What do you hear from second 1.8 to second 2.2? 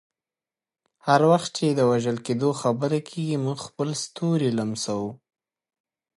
وژل